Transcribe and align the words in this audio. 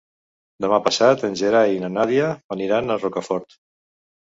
Demà 0.65 0.79
passat 0.87 1.27
en 1.29 1.37
Gerai 1.43 1.75
i 1.77 1.85
na 1.85 1.93
Nàdia 2.01 2.33
aniran 2.59 2.91
a 2.91 3.01
Rocafort. 3.07 3.61